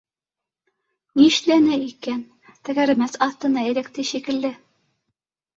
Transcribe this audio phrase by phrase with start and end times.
[1.19, 2.23] Нишләне икән?
[2.71, 4.53] Тәгәрмәс аҫтына эләкте шикелле